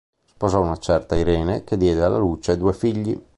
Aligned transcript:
Sposò 0.31 0.59
una 0.61 0.77
certa 0.79 1.15
Irene, 1.15 1.63
che 1.63 1.77
diede 1.77 2.01
alla 2.01 2.17
luce 2.17 2.57
due 2.57 2.73
figli. 2.73 3.23